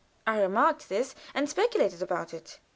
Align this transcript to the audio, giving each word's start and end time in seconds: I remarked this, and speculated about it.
I 0.25 0.41
remarked 0.41 0.89
this, 0.89 1.13
and 1.35 1.47
speculated 1.47 2.01
about 2.01 2.33
it. 2.33 2.57